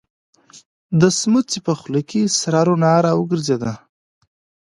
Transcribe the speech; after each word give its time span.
د 1.01 1.03
سمڅې 1.19 1.59
په 1.65 1.73
خوله 1.79 2.01
کې 2.09 2.21
سره 2.39 2.59
رڼا 2.67 2.95
را 3.05 3.11
وګرځېده. 3.19 3.73